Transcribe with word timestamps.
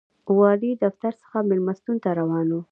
والي 0.39 0.71
دفتر 0.83 1.13
څخه 1.21 1.37
مېلمستون 1.49 1.95
ته 2.03 2.09
روان 2.19 2.47
و. 2.53 2.57